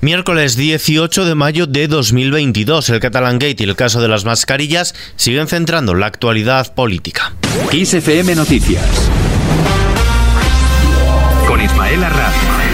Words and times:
Miércoles 0.00 0.56
18 0.56 1.24
de 1.24 1.34
mayo 1.34 1.66
de 1.66 1.88
2022, 1.88 2.90
el 2.90 3.00
Catalan 3.00 3.40
Gate 3.40 3.56
y 3.58 3.64
el 3.64 3.74
caso 3.74 4.00
de 4.00 4.06
las 4.06 4.24
mascarillas 4.24 4.94
siguen 5.16 5.48
centrando 5.48 5.94
la 5.94 6.06
actualidad 6.06 6.72
política. 6.72 7.32
XFM 7.72 8.36
Noticias 8.36 9.10
con 11.48 11.60
Ismael 11.60 12.04
Arranz. 12.04 12.67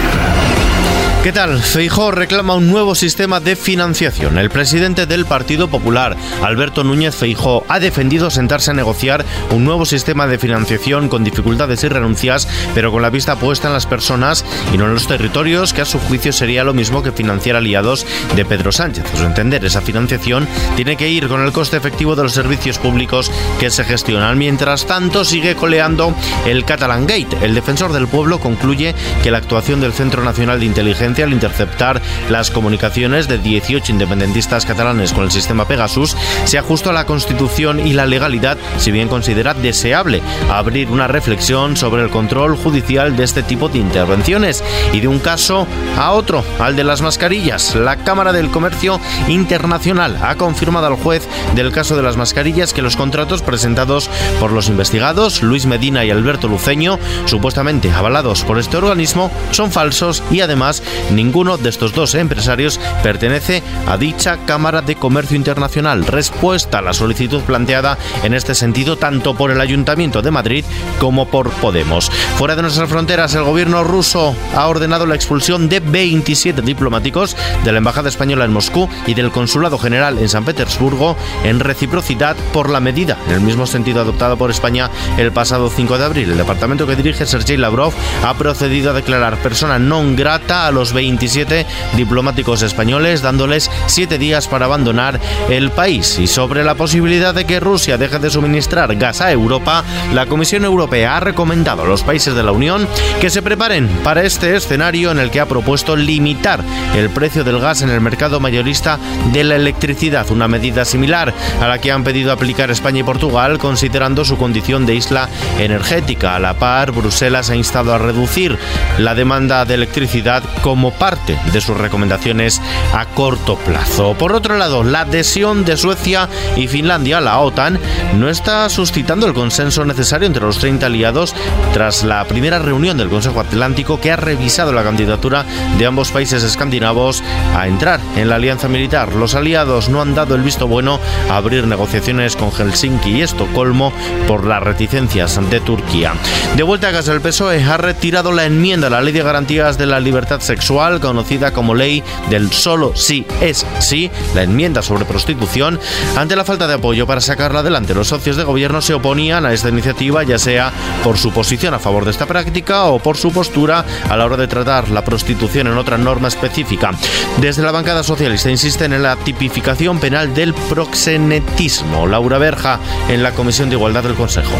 ¿Qué 1.25 1.33
tal? 1.33 1.59
Feijóo 1.59 2.11
reclama 2.11 2.53
un 2.53 2.67
nuevo 2.67 2.93
sistema 2.93 3.39
de 3.39 3.55
financiación. 3.55 4.37
El 4.37 4.51
presidente 4.51 5.07
del 5.07 5.25
Partido 5.25 5.67
Popular, 5.67 6.15
Alberto 6.43 6.83
Núñez 6.83 7.15
Feijóo, 7.15 7.65
ha 7.67 7.79
defendido 7.79 8.29
sentarse 8.29 8.69
a 8.69 8.75
negociar 8.75 9.25
un 9.49 9.65
nuevo 9.65 9.87
sistema 9.87 10.27
de 10.27 10.37
financiación 10.37 11.09
con 11.09 11.23
dificultades 11.23 11.83
y 11.83 11.87
renuncias, 11.87 12.47
pero 12.75 12.91
con 12.91 13.01
la 13.01 13.09
vista 13.09 13.37
puesta 13.37 13.69
en 13.69 13.73
las 13.73 13.87
personas 13.87 14.45
y 14.71 14.77
no 14.77 14.85
en 14.85 14.93
los 14.93 15.07
territorios, 15.07 15.73
que 15.73 15.81
a 15.81 15.85
su 15.85 15.97
juicio 15.97 16.31
sería 16.31 16.63
lo 16.63 16.75
mismo 16.75 17.01
que 17.01 17.11
financiar 17.11 17.55
aliados 17.55 18.05
de 18.35 18.45
Pedro 18.45 18.71
Sánchez. 18.71 19.05
A 19.11 19.17
su 19.17 19.23
entender, 19.23 19.65
esa 19.65 19.81
financiación 19.81 20.47
tiene 20.75 20.95
que 20.95 21.09
ir 21.09 21.27
con 21.27 21.41
el 21.41 21.51
coste 21.51 21.77
efectivo 21.77 22.15
de 22.15 22.21
los 22.21 22.33
servicios 22.33 22.77
públicos 22.77 23.31
que 23.59 23.71
se 23.71 23.83
gestionan. 23.83 24.37
Mientras 24.37 24.85
tanto, 24.85 25.25
sigue 25.25 25.55
coleando 25.55 26.13
el 26.45 26.65
Catalan 26.65 27.07
Gate. 27.07 27.39
El 27.41 27.55
defensor 27.55 27.93
del 27.93 28.07
pueblo 28.07 28.39
concluye 28.39 28.93
que 29.23 29.31
la 29.31 29.39
actuación 29.39 29.81
del 29.81 29.91
Centro 29.91 30.23
Nacional 30.23 30.59
de 30.59 30.67
Inteligencia 30.67 31.14
al 31.23 31.33
interceptar 31.33 32.01
las 32.29 32.51
comunicaciones 32.51 33.27
de 33.27 33.37
18 33.37 33.91
independentistas 33.91 34.65
catalanes 34.65 35.13
con 35.13 35.23
el 35.23 35.31
sistema 35.31 35.67
Pegasus 35.67 36.15
se 36.45 36.57
ajusta 36.57 36.89
a 36.89 36.93
la 36.93 37.05
Constitución 37.05 37.85
y 37.85 37.93
la 37.93 38.05
legalidad, 38.05 38.57
si 38.77 38.91
bien 38.91 39.07
considera 39.07 39.53
deseable 39.53 40.21
abrir 40.49 40.89
una 40.89 41.07
reflexión 41.07 41.77
sobre 41.77 42.03
el 42.03 42.09
control 42.09 42.55
judicial 42.55 43.15
de 43.15 43.23
este 43.23 43.43
tipo 43.43 43.69
de 43.69 43.79
intervenciones 43.79 44.63
y 44.93 44.99
de 44.99 45.07
un 45.07 45.19
caso 45.19 45.67
a 45.97 46.11
otro, 46.11 46.43
al 46.59 46.75
de 46.75 46.83
las 46.83 47.01
mascarillas. 47.01 47.75
La 47.75 47.97
Cámara 47.97 48.33
del 48.33 48.49
Comercio 48.49 48.99
Internacional 49.27 50.17
ha 50.21 50.35
confirmado 50.35 50.87
al 50.87 50.95
juez 50.95 51.27
del 51.55 51.71
caso 51.71 51.95
de 51.95 52.03
las 52.03 52.17
mascarillas 52.17 52.73
que 52.73 52.81
los 52.81 52.95
contratos 52.95 53.41
presentados 53.41 54.09
por 54.39 54.51
los 54.51 54.69
investigados 54.69 55.43
Luis 55.43 55.65
Medina 55.65 56.05
y 56.05 56.11
Alberto 56.11 56.47
Luceño, 56.47 56.99
supuestamente 57.25 57.91
avalados 57.91 58.43
por 58.43 58.59
este 58.59 58.77
organismo, 58.77 59.31
son 59.51 59.71
falsos 59.71 60.23
y 60.31 60.41
además 60.41 60.83
Ninguno 61.11 61.57
de 61.57 61.69
estos 61.69 61.93
dos 61.93 62.15
empresarios 62.15 62.79
pertenece 63.03 63.61
a 63.87 63.97
dicha 63.97 64.37
Cámara 64.45 64.81
de 64.81 64.95
Comercio 64.95 65.37
Internacional. 65.37 66.05
Respuesta 66.05 66.79
a 66.79 66.81
la 66.81 66.93
solicitud 66.93 67.41
planteada 67.41 67.97
en 68.23 68.33
este 68.33 68.55
sentido 68.55 68.97
tanto 68.97 69.35
por 69.35 69.51
el 69.51 69.61
Ayuntamiento 69.61 70.21
de 70.21 70.31
Madrid 70.31 70.65
como 70.99 71.27
por 71.27 71.51
Podemos. 71.51 72.09
Fuera 72.37 72.55
de 72.55 72.61
nuestras 72.63 72.89
fronteras, 72.89 73.35
el 73.35 73.43
gobierno 73.43 73.83
ruso 73.83 74.35
ha 74.55 74.67
ordenado 74.67 75.05
la 75.05 75.15
expulsión 75.15 75.69
de 75.69 75.79
27 75.79 76.61
diplomáticos 76.61 77.37
de 77.63 77.71
la 77.71 77.77
Embajada 77.77 78.09
Española 78.09 78.45
en 78.45 78.53
Moscú 78.53 78.89
y 79.05 79.13
del 79.13 79.31
Consulado 79.31 79.77
General 79.77 80.17
en 80.17 80.29
San 80.29 80.45
Petersburgo 80.45 81.15
en 81.43 81.59
reciprocidad 81.59 82.35
por 82.51 82.69
la 82.69 82.79
medida, 82.79 83.17
en 83.27 83.33
el 83.33 83.41
mismo 83.41 83.65
sentido 83.67 84.01
adoptada 84.01 84.35
por 84.35 84.49
España 84.51 84.89
el 85.17 85.31
pasado 85.31 85.69
5 85.69 85.97
de 85.97 86.05
abril. 86.05 86.31
El 86.31 86.37
departamento 86.37 86.87
que 86.87 86.95
dirige 86.95 87.25
Sergei 87.25 87.57
Lavrov 87.57 87.93
ha 88.23 88.33
procedido 88.33 88.91
a 88.91 88.93
declarar 88.93 89.37
persona 89.37 89.77
non 89.77 90.15
grata 90.15 90.67
a 90.67 90.71
los 90.71 90.94
27 90.95 91.67
diplomáticos 91.95 92.63
españoles, 92.63 93.21
dándoles 93.21 93.69
siete 93.85 94.17
días 94.17 94.47
para 94.47 94.65
abandonar 94.65 95.19
el 95.49 95.69
país. 95.69 96.17
Y 96.17 96.25
sobre 96.25 96.63
la 96.63 96.73
posibilidad 96.73 97.35
de 97.35 97.45
que 97.45 97.59
Rusia 97.59 97.99
deje 97.99 98.17
de 98.17 98.31
suministrar 98.31 98.95
gas 98.95 99.21
a 99.21 99.31
Europa, 99.31 99.83
la 100.13 100.25
Comisión 100.25 100.65
Europea 100.65 101.17
ha 101.17 101.19
recomendado 101.19 101.83
a 101.83 101.87
los 101.87 102.01
países 102.01 102.33
de 102.33 102.41
la 102.41 102.51
Unión 102.51 102.87
que 103.21 103.29
se 103.29 103.43
preparen 103.43 103.87
para 104.03 104.23
este 104.23 104.55
escenario 104.55 105.11
en 105.11 105.19
el 105.19 105.29
que 105.29 105.39
ha 105.39 105.45
propuesto 105.45 105.95
limitar 105.95 106.63
el 106.95 107.09
precio 107.09 107.43
del 107.43 107.59
gas 107.59 107.81
en 107.81 107.89
el 107.89 108.01
mercado 108.01 108.39
mayorista 108.39 108.97
de 109.31 109.43
la 109.43 109.55
electricidad, 109.55 110.31
una 110.31 110.47
medida 110.47 110.85
similar 110.85 111.33
a 111.61 111.67
la 111.67 111.79
que 111.79 111.91
han 111.91 112.03
pedido 112.03 112.31
aplicar 112.31 112.71
España 112.71 113.01
y 113.01 113.03
Portugal, 113.03 113.57
considerando 113.57 114.25
su 114.25 114.37
condición 114.37 114.85
de 114.85 114.95
isla 114.95 115.29
energética. 115.59 116.35
A 116.35 116.39
la 116.39 116.53
par, 116.53 116.91
Bruselas 116.91 117.49
ha 117.49 117.55
instado 117.55 117.93
a 117.93 117.97
reducir 117.97 118.57
la 118.97 119.15
demanda 119.15 119.65
de 119.65 119.73
electricidad 119.73 120.43
como 120.75 120.91
parte 120.91 121.39
de 121.53 121.61
sus 121.61 121.77
recomendaciones 121.77 122.61
a 122.93 123.05
corto 123.05 123.55
plazo. 123.55 124.13
Por 124.15 124.33
otro 124.33 124.57
lado, 124.57 124.83
la 124.83 125.01
adhesión 125.01 125.63
de 125.63 125.77
Suecia 125.77 126.27
y 126.57 126.67
Finlandia 126.67 127.19
a 127.19 127.21
la 127.21 127.39
OTAN 127.39 127.79
no 128.17 128.27
está 128.27 128.67
suscitando 128.67 129.25
el 129.25 129.33
consenso 129.33 129.85
necesario 129.85 130.27
entre 130.27 130.43
los 130.43 130.57
30 130.57 130.87
aliados 130.87 131.33
tras 131.73 132.03
la 132.03 132.25
primera 132.25 132.59
reunión 132.59 132.97
del 132.97 133.07
Consejo 133.07 133.39
Atlántico 133.39 134.01
que 134.01 134.11
ha 134.11 134.17
revisado 134.17 134.73
la 134.73 134.83
candidatura 134.83 135.45
de 135.77 135.85
ambos 135.85 136.11
países 136.11 136.43
escandinavos 136.43 137.23
a 137.55 137.67
entrar 137.67 138.01
en 138.17 138.27
la 138.27 138.35
alianza 138.35 138.67
militar. 138.67 139.13
Los 139.13 139.33
aliados 139.33 139.87
no 139.87 140.01
han 140.01 140.13
dado 140.13 140.35
el 140.35 140.41
visto 140.41 140.67
bueno 140.67 140.99
a 141.29 141.37
abrir 141.37 141.67
negociaciones 141.67 142.35
con 142.35 142.51
Helsinki 142.51 143.11
y 143.11 143.21
Estocolmo 143.21 143.93
por 144.27 144.45
las 144.45 144.61
reticencias 144.61 145.39
de 145.49 145.61
Turquía. 145.61 146.11
De 146.57 146.63
vuelta 146.63 146.89
a 146.89 146.91
casa, 146.91 147.13
el 147.13 147.21
PSOE 147.21 147.63
ha 147.63 147.77
retirado 147.77 148.33
la 148.33 148.43
enmienda 148.43 148.87
a 148.87 148.89
la 148.89 148.99
Ley 148.99 149.13
de 149.13 149.23
Garantías 149.23 149.77
de 149.77 149.85
la 149.85 150.01
Libertad 150.01 150.41
Sexual 150.41 150.64
conocida 151.01 151.51
como 151.51 151.75
ley 151.75 152.03
del 152.29 152.51
solo 152.51 152.93
sí 152.95 153.25
es 153.41 153.65
sí, 153.79 154.09
la 154.33 154.43
enmienda 154.43 154.81
sobre 154.81 155.05
prostitución, 155.05 155.79
ante 156.15 156.35
la 156.35 156.43
falta 156.43 156.67
de 156.67 156.73
apoyo 156.73 157.05
para 157.05 157.21
sacarla 157.21 157.59
adelante. 157.59 157.93
Los 157.93 158.07
socios 158.07 158.35
de 158.35 158.43
gobierno 158.43 158.81
se 158.81 158.93
oponían 158.93 159.45
a 159.45 159.53
esta 159.53 159.69
iniciativa, 159.69 160.23
ya 160.23 160.37
sea 160.39 160.71
por 161.03 161.17
su 161.17 161.31
posición 161.31 161.73
a 161.73 161.79
favor 161.79 162.05
de 162.05 162.11
esta 162.11 162.25
práctica 162.25 162.85
o 162.85 162.99
por 162.99 163.17
su 163.17 163.31
postura 163.31 163.85
a 164.09 164.17
la 164.17 164.25
hora 164.25 164.37
de 164.37 164.47
tratar 164.47 164.89
la 164.89 165.03
prostitución 165.03 165.67
en 165.67 165.77
otra 165.77 165.97
norma 165.97 166.27
específica. 166.27 166.91
Desde 167.39 167.63
la 167.63 167.71
bancada 167.71 168.03
socialista 168.03 168.49
insisten 168.49 168.93
en 168.93 169.03
la 169.03 169.15
tipificación 169.15 169.99
penal 169.99 170.33
del 170.33 170.53
proxenetismo. 170.53 172.07
Laura 172.07 172.37
Berja, 172.37 172.79
en 173.09 173.23
la 173.23 173.31
Comisión 173.31 173.69
de 173.69 173.75
Igualdad 173.75 174.03
del 174.03 174.15
Consejo. 174.15 174.55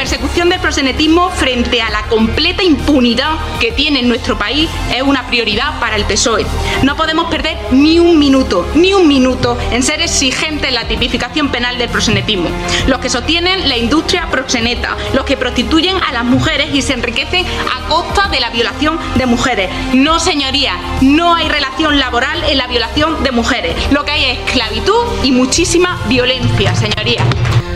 Persecución 0.00 0.48
del 0.48 0.60
proxenetismo 0.60 1.28
frente 1.28 1.82
a 1.82 1.90
la 1.90 2.04
completa 2.04 2.62
impunidad 2.62 3.32
que 3.60 3.70
tiene 3.70 4.00
en 4.00 4.08
nuestro 4.08 4.38
país 4.38 4.66
es 4.90 5.02
una 5.02 5.26
prioridad 5.26 5.78
para 5.78 5.94
el 5.94 6.06
PSOE. 6.06 6.46
No 6.82 6.96
podemos 6.96 7.26
perder 7.26 7.58
ni 7.70 7.98
un 7.98 8.18
minuto, 8.18 8.66
ni 8.74 8.94
un 8.94 9.06
minuto 9.06 9.58
en 9.70 9.82
ser 9.82 10.00
exigentes 10.00 10.68
en 10.68 10.74
la 10.74 10.88
tipificación 10.88 11.50
penal 11.50 11.76
del 11.76 11.90
proxenetismo. 11.90 12.48
Los 12.86 13.00
que 13.00 13.10
sostienen 13.10 13.68
la 13.68 13.76
industria 13.76 14.26
proxeneta, 14.30 14.96
los 15.12 15.26
que 15.26 15.36
prostituyen 15.36 15.98
a 16.02 16.12
las 16.12 16.24
mujeres 16.24 16.70
y 16.72 16.80
se 16.80 16.94
enriquecen 16.94 17.44
a 17.44 17.86
costa 17.86 18.28
de 18.28 18.40
la 18.40 18.48
violación 18.48 18.98
de 19.16 19.26
mujeres. 19.26 19.68
No, 19.92 20.18
señoría, 20.18 20.76
no 21.02 21.34
hay 21.34 21.46
relación 21.46 21.98
laboral 21.98 22.42
en 22.48 22.56
la 22.56 22.68
violación 22.68 23.22
de 23.22 23.32
mujeres. 23.32 23.76
Lo 23.90 24.06
que 24.06 24.12
hay 24.12 24.24
es 24.24 24.38
esclavitud 24.46 25.04
y 25.24 25.30
muchísima 25.30 26.00
violencia, 26.08 26.74
señoría. 26.74 27.22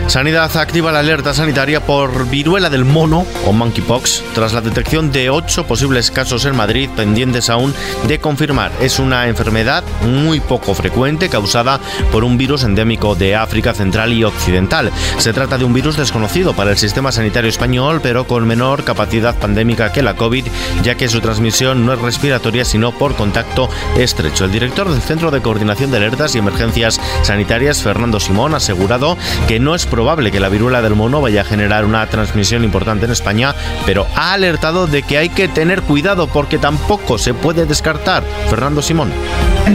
Sanidad 0.07 0.55
activa 0.55 0.91
la 0.91 0.99
alerta 0.99 1.33
sanitaria 1.33 1.83
por 1.83 2.29
viruela 2.29 2.69
del 2.69 2.85
mono 2.85 3.25
o 3.45 3.51
monkeypox 3.51 4.23
tras 4.33 4.53
la 4.53 4.61
detección 4.61 5.11
de 5.11 5.29
ocho 5.29 5.65
posibles 5.65 6.11
casos 6.11 6.45
en 6.45 6.55
Madrid 6.55 6.89
pendientes 6.95 7.49
aún 7.49 7.73
de 8.07 8.19
confirmar. 8.19 8.71
Es 8.79 8.99
una 8.99 9.27
enfermedad 9.27 9.83
muy 10.03 10.39
poco 10.39 10.75
frecuente 10.75 11.27
causada 11.27 11.79
por 12.11 12.23
un 12.23 12.37
virus 12.37 12.63
endémico 12.63 13.15
de 13.15 13.35
África 13.35 13.73
Central 13.73 14.13
y 14.13 14.23
Occidental. 14.23 14.91
Se 15.17 15.33
trata 15.33 15.57
de 15.57 15.65
un 15.65 15.73
virus 15.73 15.97
desconocido 15.97 16.53
para 16.53 16.71
el 16.71 16.77
sistema 16.77 17.11
sanitario 17.11 17.49
español, 17.49 17.99
pero 18.01 18.25
con 18.25 18.47
menor 18.47 18.83
capacidad 18.83 19.35
pandémica 19.35 19.91
que 19.91 20.03
la 20.03 20.15
COVID, 20.15 20.45
ya 20.83 20.95
que 20.95 21.09
su 21.09 21.19
transmisión 21.19 21.85
no 21.85 21.93
es 21.93 21.99
respiratoria 21.99 22.63
sino 22.63 22.91
por 22.91 23.15
contacto 23.15 23.69
estrecho. 23.97 24.45
El 24.45 24.51
director 24.51 24.89
del 24.89 25.01
Centro 25.01 25.31
de 25.31 25.41
Coordinación 25.41 25.89
de 25.91 25.97
Alertas 25.97 26.35
y 26.35 26.37
Emergencias 26.37 27.01
Sanitarias, 27.23 27.81
Fernando 27.81 28.19
Simón, 28.19 28.53
ha 28.53 28.57
asegurado 28.57 29.17
que 29.47 29.59
no 29.59 29.73
es 29.73 29.85
probable 29.95 30.29
que 30.29 30.41
la 30.41 30.49
viruela 30.49 30.81
del 30.81 30.93
mono 30.93 31.21
vaya 31.21 31.39
a 31.39 31.43
generar 31.45 31.85
una 31.85 32.05
transmisión 32.07 32.65
importante 32.65 33.05
en 33.05 33.13
España, 33.13 33.55
pero 33.85 34.05
ha 34.13 34.33
alertado 34.33 34.87
de 34.87 35.03
que 35.03 35.17
hay 35.17 35.29
que 35.29 35.47
tener 35.47 35.83
cuidado 35.83 36.27
porque 36.27 36.57
tampoco 36.57 37.17
se 37.17 37.33
puede 37.33 37.65
descartar. 37.65 38.21
Fernando 38.49 38.81
Simón. 38.81 39.13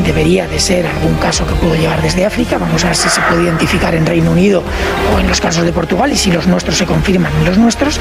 Debería 0.04 0.46
de 0.46 0.60
ser 0.60 0.86
algún 0.86 1.14
caso 1.14 1.46
que 1.46 1.54
pudo 1.54 1.74
llegar 1.74 2.02
desde 2.02 2.26
África. 2.26 2.58
Vamos 2.58 2.84
a 2.84 2.88
ver 2.88 2.96
si 2.96 3.08
se 3.08 3.22
puede 3.22 3.44
identificar 3.44 3.94
en 3.94 4.04
Reino 4.04 4.32
Unido 4.32 4.62
o 5.14 5.18
en 5.18 5.26
los 5.26 5.40
casos 5.40 5.64
de 5.64 5.72
Portugal 5.72 6.12
y 6.12 6.18
si 6.18 6.30
los 6.30 6.46
nuestros 6.46 6.76
se 6.76 6.84
confirman 6.84 7.32
en 7.38 7.46
los 7.46 7.56
nuestros 7.56 7.98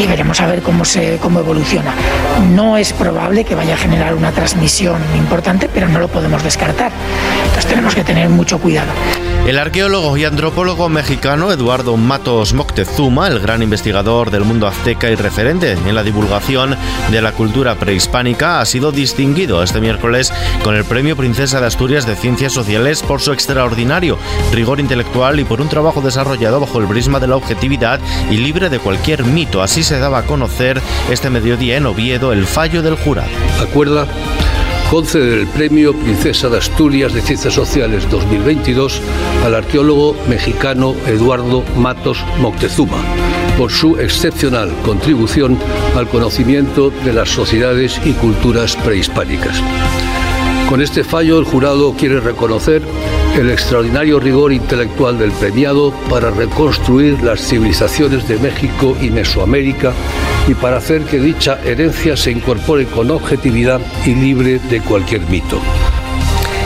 y 0.00 0.06
veremos 0.08 0.40
a 0.40 0.48
ver 0.48 0.62
cómo, 0.62 0.84
se, 0.84 1.18
cómo 1.22 1.38
evoluciona. 1.38 1.94
No 2.50 2.76
es 2.76 2.92
probable 2.92 3.44
que 3.44 3.54
vaya 3.54 3.74
a 3.74 3.78
generar 3.78 4.14
una 4.14 4.32
transmisión 4.32 5.00
importante, 5.16 5.70
pero 5.72 5.88
no 5.88 6.00
lo 6.00 6.08
podemos 6.08 6.42
descartar. 6.42 6.90
Entonces 7.44 7.66
tenemos 7.66 7.94
que 7.94 8.02
tener 8.02 8.28
mucho 8.30 8.58
cuidado. 8.58 8.90
El 9.46 9.58
arqueólogo 9.58 10.16
y 10.16 10.24
antropólogo 10.24 10.88
mexicano 10.88 11.50
Eduardo 11.50 11.96
Matos 11.96 12.54
Moctezuma, 12.54 13.26
el 13.26 13.40
gran 13.40 13.60
investigador 13.60 14.30
del 14.30 14.44
mundo 14.44 14.68
azteca 14.68 15.10
y 15.10 15.16
referente 15.16 15.72
en 15.72 15.94
la 15.96 16.04
divulgación 16.04 16.76
de 17.10 17.20
la 17.20 17.32
cultura 17.32 17.74
prehispánica, 17.74 18.60
ha 18.60 18.64
sido 18.64 18.92
distinguido 18.92 19.60
este 19.64 19.80
miércoles 19.80 20.32
con 20.62 20.76
el 20.76 20.84
Premio 20.84 21.16
Princesa 21.16 21.60
de 21.60 21.66
Asturias 21.66 22.06
de 22.06 22.14
Ciencias 22.14 22.52
Sociales 22.52 23.02
por 23.02 23.20
su 23.20 23.32
extraordinario 23.32 24.16
rigor 24.52 24.78
intelectual 24.78 25.40
y 25.40 25.44
por 25.44 25.60
un 25.60 25.68
trabajo 25.68 26.00
desarrollado 26.00 26.60
bajo 26.60 26.78
el 26.78 26.86
prisma 26.86 27.18
de 27.18 27.26
la 27.26 27.36
objetividad 27.36 27.98
y 28.30 28.36
libre 28.36 28.70
de 28.70 28.78
cualquier 28.78 29.24
mito. 29.24 29.60
Así 29.60 29.82
se 29.82 29.98
daba 29.98 30.18
a 30.18 30.26
conocer 30.26 30.80
este 31.10 31.30
mediodía 31.30 31.76
en 31.76 31.86
Oviedo 31.86 32.32
el 32.32 32.46
fallo 32.46 32.80
del 32.80 32.94
jurado. 32.94 33.28
Acuerda 33.60 34.06
conceder 34.92 35.38
el 35.38 35.46
premio 35.46 35.94
Princesa 35.94 36.50
de 36.50 36.58
Asturias 36.58 37.14
de 37.14 37.22
Ciencias 37.22 37.54
Sociales 37.54 38.06
2022 38.10 39.00
al 39.42 39.54
arqueólogo 39.54 40.14
mexicano 40.28 40.94
Eduardo 41.06 41.64
Matos 41.78 42.22
Moctezuma 42.38 42.98
por 43.56 43.72
su 43.72 43.96
excepcional 43.96 44.70
contribución 44.84 45.58
al 45.96 46.08
conocimiento 46.08 46.90
de 46.90 47.14
las 47.14 47.30
sociedades 47.30 47.98
y 48.04 48.12
culturas 48.12 48.76
prehispánicas. 48.76 49.62
Con 50.68 50.82
este 50.82 51.04
fallo, 51.04 51.38
el 51.38 51.46
jurado 51.46 51.94
quiere 51.94 52.20
reconocer 52.20 52.82
el 53.38 53.50
extraordinario 53.50 54.20
rigor 54.20 54.52
intelectual 54.52 55.18
del 55.18 55.32
premiado 55.32 55.94
para 56.10 56.30
reconstruir 56.30 57.22
las 57.22 57.40
civilizaciones 57.40 58.28
de 58.28 58.36
México 58.36 58.94
y 59.00 59.08
Mesoamérica 59.08 59.94
y 60.48 60.54
para 60.54 60.78
hacer 60.78 61.02
que 61.02 61.18
dicha 61.18 61.58
herencia 61.64 62.16
se 62.16 62.30
incorpore 62.30 62.86
con 62.86 63.10
objetividad 63.10 63.80
y 64.04 64.14
libre 64.14 64.58
de 64.58 64.80
cualquier 64.80 65.22
mito. 65.22 65.60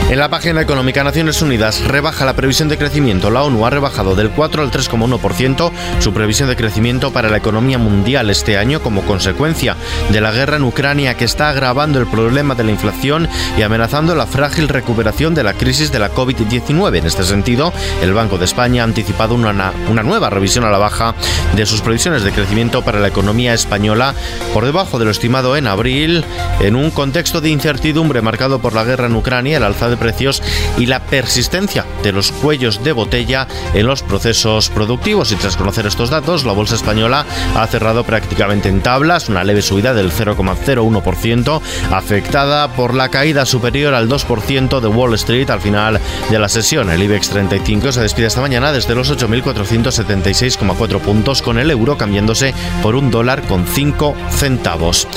En 0.09 0.19
la 0.19 0.29
página 0.29 0.61
económica 0.61 1.03
Naciones 1.03 1.41
Unidas 1.41 1.83
rebaja 1.83 2.23
la 2.23 2.33
previsión 2.33 2.69
de 2.69 2.77
crecimiento. 2.77 3.29
La 3.29 3.43
ONU 3.43 3.65
ha 3.65 3.69
rebajado 3.69 4.15
del 4.15 4.29
4 4.29 4.63
al 4.63 4.71
3,1% 4.71 5.71
su 5.99 6.13
previsión 6.13 6.47
de 6.47 6.55
crecimiento 6.55 7.11
para 7.11 7.29
la 7.29 7.35
economía 7.35 7.77
mundial 7.77 8.29
este 8.29 8.57
año 8.57 8.81
como 8.81 9.01
consecuencia 9.01 9.75
de 10.09 10.21
la 10.21 10.31
guerra 10.31 10.55
en 10.55 10.63
Ucrania 10.63 11.15
que 11.15 11.25
está 11.25 11.49
agravando 11.49 11.99
el 11.99 12.07
problema 12.07 12.55
de 12.55 12.63
la 12.63 12.71
inflación 12.71 13.27
y 13.57 13.63
amenazando 13.63 14.15
la 14.15 14.27
frágil 14.27 14.69
recuperación 14.69 15.35
de 15.35 15.43
la 15.43 15.53
crisis 15.53 15.91
de 15.91 15.99
la 15.99 16.09
COVID-19. 16.13 16.99
En 16.99 17.05
este 17.05 17.25
sentido, 17.25 17.73
el 18.01 18.13
Banco 18.13 18.37
de 18.37 18.45
España 18.45 18.83
ha 18.83 18.85
anticipado 18.85 19.35
una, 19.35 19.73
una 19.89 20.03
nueva 20.03 20.29
revisión 20.29 20.63
a 20.63 20.71
la 20.71 20.77
baja 20.77 21.15
de 21.53 21.65
sus 21.65 21.81
previsiones 21.81 22.23
de 22.23 22.31
crecimiento 22.31 22.81
para 22.81 23.01
la 23.01 23.09
economía 23.09 23.53
española 23.53 24.15
por 24.53 24.63
debajo 24.63 24.99
de 24.99 25.05
lo 25.05 25.11
estimado 25.11 25.57
en 25.57 25.67
abril 25.67 26.23
en 26.61 26.77
un 26.77 26.91
contexto 26.91 27.41
de 27.41 27.49
incertidumbre 27.49 28.21
marcado 28.21 28.59
por 28.59 28.73
la 28.73 28.85
guerra 28.85 29.07
en 29.07 29.15
Ucrania, 29.17 29.57
el 29.57 29.63
alza 29.63 29.89
de 29.89 29.96
precios 29.97 30.41
y 30.77 30.85
la 30.85 30.99
persistencia 30.99 31.85
de 32.03 32.11
los 32.11 32.31
cuellos 32.31 32.83
de 32.83 32.91
botella 32.91 33.47
en 33.73 33.87
los 33.87 34.03
procesos 34.03 34.69
productivos. 34.69 35.31
Y 35.31 35.35
tras 35.35 35.57
conocer 35.57 35.85
estos 35.85 36.09
datos, 36.09 36.45
la 36.45 36.53
bolsa 36.53 36.75
española 36.75 37.25
ha 37.55 37.67
cerrado 37.67 38.03
prácticamente 38.03 38.69
en 38.69 38.81
tablas, 38.81 39.29
una 39.29 39.43
leve 39.43 39.61
subida 39.61 39.93
del 39.93 40.11
0,01%, 40.11 41.61
afectada 41.91 42.67
por 42.69 42.93
la 42.93 43.09
caída 43.09 43.45
superior 43.45 43.93
al 43.93 44.09
2% 44.09 44.79
de 44.79 44.87
Wall 44.87 45.13
Street 45.15 45.49
al 45.49 45.61
final 45.61 45.99
de 46.29 46.39
la 46.39 46.49
sesión. 46.49 46.89
El 46.89 47.03
IBEX 47.03 47.29
35 47.29 47.91
se 47.91 48.01
despide 48.01 48.27
esta 48.27 48.41
mañana 48.41 48.71
desde 48.71 48.95
los 48.95 49.11
8.476,4 49.11 50.99
puntos, 50.99 51.41
con 51.41 51.57
el 51.57 51.71
euro 51.71 51.97
cambiándose 51.97 52.53
por 52.81 52.95
un 52.95 53.11
dólar 53.11 53.41
con 53.43 53.65
5 53.65 54.15
centavos. 54.31 55.07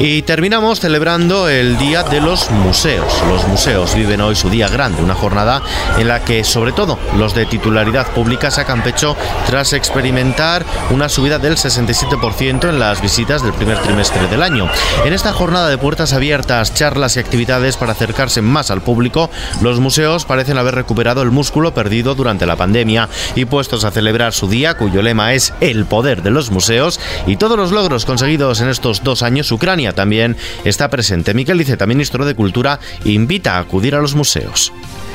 Y 0.00 0.22
terminamos 0.22 0.78
celebrando 0.78 1.48
el 1.48 1.76
Día 1.76 2.04
de 2.04 2.20
los 2.20 2.52
Museos. 2.52 3.20
Los 3.28 3.48
museos 3.48 3.96
viven 3.96 4.20
hoy 4.20 4.36
su 4.36 4.48
día 4.48 4.68
grande, 4.68 5.02
una 5.02 5.16
jornada 5.16 5.60
en 5.98 6.06
la 6.06 6.24
que 6.24 6.44
sobre 6.44 6.70
todo 6.70 7.00
los 7.16 7.34
de 7.34 7.46
titularidad 7.46 8.06
pública 8.12 8.52
sacan 8.52 8.84
pecho 8.84 9.16
tras 9.48 9.72
experimentar 9.72 10.64
una 10.90 11.08
subida 11.08 11.40
del 11.40 11.56
67% 11.56 12.68
en 12.68 12.78
las 12.78 13.02
visitas 13.02 13.42
del 13.42 13.52
primer 13.54 13.76
trimestre 13.78 14.28
del 14.28 14.44
año. 14.44 14.70
En 15.04 15.12
esta 15.12 15.32
jornada 15.32 15.68
de 15.68 15.78
puertas 15.78 16.12
abiertas, 16.12 16.74
charlas 16.74 17.16
y 17.16 17.20
actividades 17.20 17.76
para 17.76 17.90
acercarse 17.90 18.40
más 18.40 18.70
al 18.70 18.82
público, 18.82 19.30
los 19.62 19.80
museos 19.80 20.24
parecen 20.24 20.58
haber 20.58 20.76
recuperado 20.76 21.22
el 21.22 21.32
músculo 21.32 21.74
perdido 21.74 22.14
durante 22.14 22.46
la 22.46 22.54
pandemia 22.54 23.08
y 23.34 23.46
puestos 23.46 23.82
a 23.82 23.90
celebrar 23.90 24.32
su 24.32 24.46
día, 24.48 24.76
cuyo 24.76 25.02
lema 25.02 25.32
es 25.32 25.54
el 25.60 25.86
poder 25.86 26.22
de 26.22 26.30
los 26.30 26.52
museos 26.52 27.00
y 27.26 27.36
todos 27.36 27.56
los 27.56 27.72
logros 27.72 28.04
conseguidos 28.04 28.60
en 28.60 28.68
estos 28.68 29.02
dos 29.02 29.24
años, 29.24 29.50
Ucrania 29.50 29.87
también 29.92 30.36
está 30.64 30.88
presente. 30.90 31.34
Miquel 31.34 31.60
Iceta, 31.60 31.86
ministro 31.86 32.24
de 32.24 32.34
Cultura, 32.34 32.80
invita 33.04 33.56
a 33.56 33.60
acudir 33.60 33.94
a 33.94 34.00
los 34.00 34.14
museos. 34.14 34.72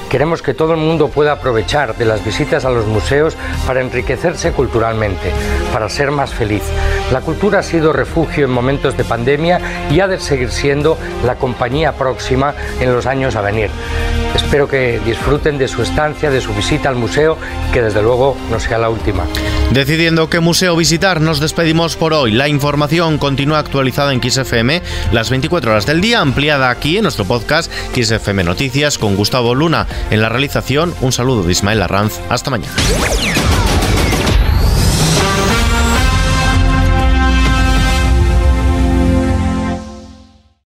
Queremos 0.10 0.44
que 0.44 0.54
todo 0.54 0.74
el 0.74 0.80
mundo 0.80 1.08
pueda 1.08 1.32
aprovechar 1.32 1.98
de 1.98 2.06
las 2.06 2.24
visitas 2.24 2.66
a 2.66 2.70
los 2.70 2.86
museos 2.86 3.36
para 3.66 3.82
enriquecerse 3.82 4.52
culturalmente, 4.52 5.32
para 5.72 5.90
ser 5.90 6.12
más 6.12 6.32
feliz. 6.32 6.62
La 7.12 7.22
cultura 7.22 7.60
ha 7.60 7.64
sido 7.64 7.94
refugio 7.94 8.46
en 8.46 8.52
momentos 8.52 8.98
de 8.98 9.04
pandemia 9.04 9.60
y 9.92 10.00
ha 10.00 10.08
de 10.08 10.20
seguir 10.20 10.52
siendo 10.52 10.98
la 11.26 11.36
compañía 11.36 11.94
próxima 11.94 12.56
en 12.80 12.94
los 12.94 13.06
años 13.06 13.36
a 13.36 13.42
venir. 13.42 13.70
Espero 14.36 14.68
que 14.68 15.00
disfruten 15.06 15.58
de 15.60 15.68
su 15.68 15.84
estancia, 15.84 16.32
de 16.32 16.42
su 16.42 16.54
visita 16.54 16.90
al 16.90 16.96
museo, 16.96 17.38
que 17.72 17.82
desde 17.82 18.02
luego 18.02 18.36
no 18.50 18.60
sea 18.60 18.80
la 18.80 18.90
última. 18.90 19.26
Decidiendo 19.72 20.30
qué 20.30 20.40
museo 20.40 20.76
visitar, 20.76 21.22
nos 21.22 21.40
despedimos 21.40 21.96
por 21.96 22.14
hoy. 22.14 22.32
La 22.32 22.48
información 22.48 23.20
continúa 23.20 23.60
actualizada 23.60 24.12
en 24.12 24.22
XFM 24.22 24.82
las 25.12 25.30
24 25.30 25.72
horas 25.72 25.86
del 25.86 26.02
día, 26.02 26.20
ampliada 26.20 26.70
aquí 26.72 26.98
en 26.98 27.04
nuestro 27.04 27.26
podcast 27.26 27.72
XFM 27.96 28.44
Noticias 28.44 28.98
con 28.98 29.16
Gustavo 29.16 29.54
Luna. 29.54 29.88
En 30.10 30.22
la 30.22 30.30
realización, 30.30 30.96
un 31.02 31.12
saludo 31.12 31.44
de 31.44 31.52
Ismael 31.52 31.82
Arranz. 31.82 32.20
Hasta 32.30 32.50
mañana. 32.50 32.74